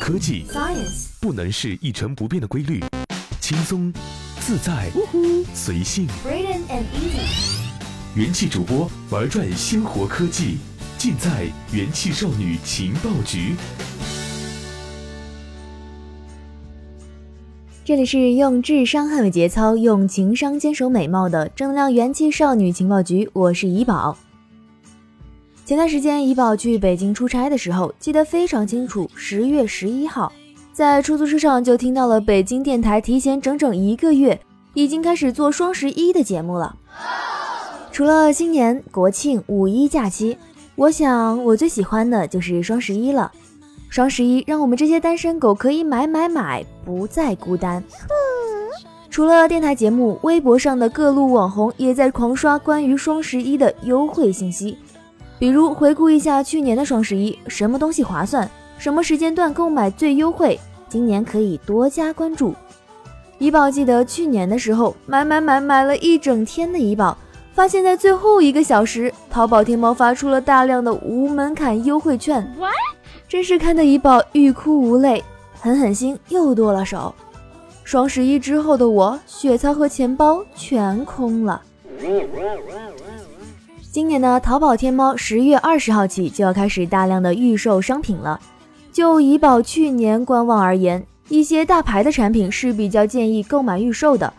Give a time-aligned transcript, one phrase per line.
[0.00, 2.82] 科技 Science 不能是一成不变的规律，
[3.40, 3.92] 轻松、
[4.40, 4.90] 自在、
[5.54, 6.06] 随性。
[6.24, 10.58] Braden and Easy 元气主播玩转鲜活科技，
[10.98, 13.54] 尽在元气少女情报局。
[17.84, 24.18] 这里是用智商捍卫节操，用情商坚守美貌的正能量元气少女情报局，我是怡宝。
[25.66, 29.10] 前段时间，怡宝去北京出差的时候，记得非常清楚。
[29.16, 30.32] 十月十一号，
[30.72, 34.40] 在出租车上就听到了北京电台提前整整一个月，
[34.74, 36.76] 已经开始做双十一的节目了。
[37.90, 40.38] 除了新年、国庆、五一假期，
[40.76, 43.32] 我想我最喜欢的就是双十一了。
[43.88, 47.82] 双十一让我们这些单身狗可以买买买，不再孤单。
[49.10, 54.78] 除了电台节目，微博上的各路网红也在狂刷关于双十一的优惠信息。
[55.38, 60.58] 比如回顾一下去年的双十一，什么东西划算，什么时间段购买最优惠，
[60.88, 62.54] 今年可以多加关注。
[63.38, 67.16] 怡宝记得去年的时候买买买买了一整天的怡宝，
[67.52, 72.50] 发现在最后一个小时，淘宝天猫发出了大量的无门槛优惠券，
[73.28, 75.22] 真是看得怡宝欲哭无泪，
[75.60, 77.14] 狠狠心又剁了手。
[77.84, 81.62] 双十一之后的我，血槽和钱包全空了。
[83.96, 88.38] 今年呢，淘宝天猫十月二十号起就要开始大量的预售商品了。
[88.92, 94.30] 就怡宝去年观望而言，一些大牌的产品是比较建议购买预售的，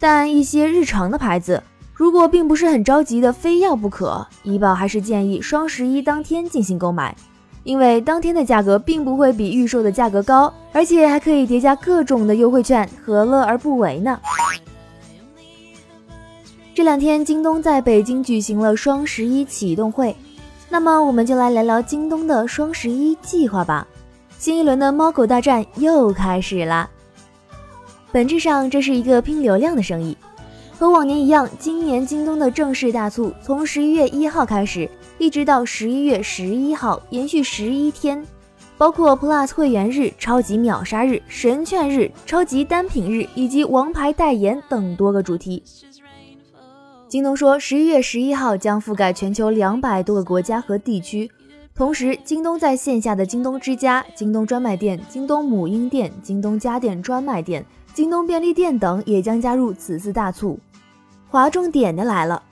[0.00, 1.62] 但一些日常的牌子，
[1.94, 7.14] 如果并不是很着急的非要不可，怡宝还是建议双十一当天进行购买，
[7.62, 14.18] 因为当天的价格并不会比预售的价格高，而且还可以叠加各种的优惠券，何乐而不为呢？
[16.74, 20.16] 这两天，京东在北京举行了双十一启动会，
[20.68, 23.86] 那么我们就来聊聊京东的双十一计划吧。
[24.40, 26.90] 新一轮的猫狗大战又开始啦。
[28.10, 30.16] 本质上，这是一个拼流量的生意。
[30.76, 38.26] 和往年一样，今年京东的正式大促从十一月一号开始，一直到十一月十一号，延续十一天，
[38.76, 45.62] 包括 Plus 会员日、超级秒杀日、神券日、超级单品日以及王牌代言等多个主题。
[47.06, 51.30] 京东说，十一月十一号将覆盖全球两百多个国家和地区。
[51.74, 60.58] 同时，京东在线下的京东之家、京东专卖店、京东母婴店、京东家电专卖店、京东便利店等也将加入此次大促。
[61.28, 62.42] 划重点的来了，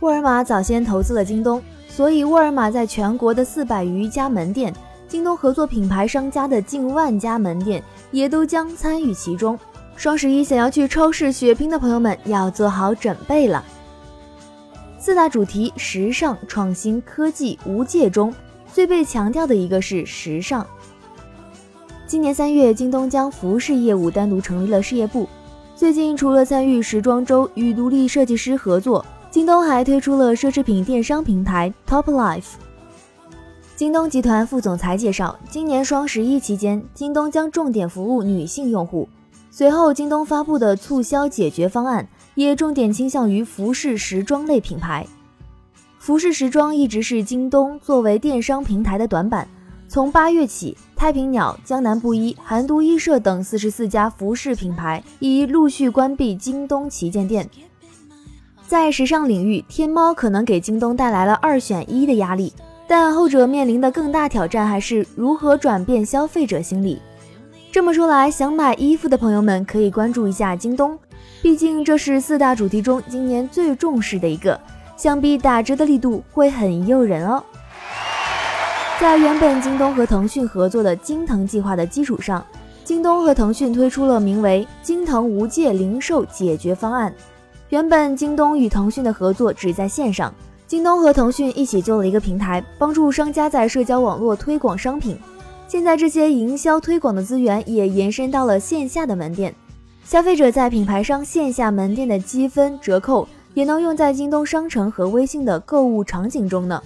[0.00, 4.74] 沃尔玛早先投资了京东，所以沃尔玛在全国的四百余家门店，
[5.08, 9.58] 京东合作品牌商家的近万家门店也都将参与其中。
[9.96, 13.64] 双十一想要去超市血拼的朋友们要做好准备了。
[14.98, 18.34] 四大主题：时尚、创新、科技、无界中，
[18.72, 20.66] 最被强调的一个是时尚。
[22.06, 25.28] 今年三月，京东将服饰业务单独成立了事业部。
[25.76, 32.54] 最近，除了参与时装周与独立设计师合作，京东还推出了奢侈品电商平台 Top Life。
[33.74, 39.08] 京东集团副总裁介绍，今年双十一期间，京东将重点服务女性用户。
[39.56, 42.04] 随后，京东发布的促销解决方案
[42.34, 45.06] 也重点倾向于服饰时装类品牌。
[45.96, 49.46] 服饰时装一直是京东作为电商平台的短板。
[49.86, 57.48] 从八月起，太平鸟、江南布衣、韩都衣舍等四十四家服饰品牌已陆续关闭京东旗舰店。
[58.66, 62.52] 在时尚领域，天猫可能给京东带来了二选一的压力，
[62.88, 67.00] 但后者面临的更大挑战还是如何转变消费者心理。
[67.74, 70.96] 这么说来，想买衣服的朋友们可以关注一下京东，
[71.42, 74.56] 毕竟这是四大主题中今年最重视的一个，
[74.96, 77.42] 想必打折的力度会很诱人哦。
[79.00, 82.46] 在原本京东和腾讯合作的京腾计划的基础上，
[82.84, 87.12] 京东和腾讯推出了名为“京腾无界零售解决方案”。
[87.70, 90.32] 原本京东与腾讯的合作只在线上，
[90.68, 95.18] 京东和腾讯一起做了一个平台，帮助商家在社交网络推广商品。
[95.66, 99.54] 现在这些营销推广的资源也延伸到了线下的门店，
[100.04, 106.80] 消费者在品牌商线下门店的积分折扣也能用在京东商城和微信的购物场景中呢。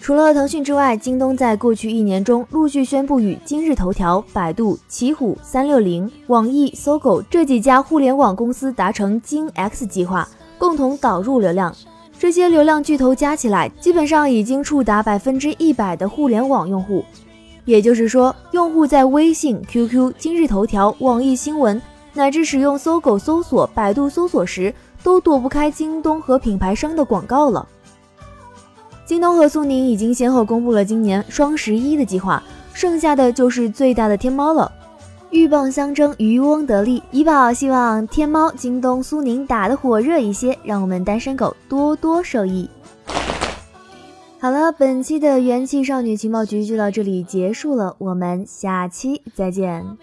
[0.00, 10.28] 除了腾讯之外，京东在过去一年中陆续宣布与今日头条、百度、奇虎、三六零、网易、搜狗这几家互联网公司达成京 X 计划，
[10.58, 11.72] 共同导入流量。
[12.22, 17.04] 这些流量巨头加起来，基本上已经触达百分之一百的互联网用户。
[17.64, 21.82] 也就是说，用户在微信、QQ、今日头条、网易新闻，
[22.12, 24.72] 乃至使用搜狗搜索、百度搜索时，
[25.02, 27.66] 都躲不开京东和品牌商的广告了。
[29.04, 32.40] 京东和苏宁已经先后公布了今年双十一的计划，
[32.72, 34.70] 剩下的就是最大的天猫了。
[35.32, 37.02] 鹬蚌相争，渔翁得利。
[37.10, 42.68] 怡宝希望天猫、京东、苏宁打得火热一些，让我们单身狗多多受益。
[44.38, 49.96] 好了，本期的元气少女情报局就到这里结束了，我们下期再见。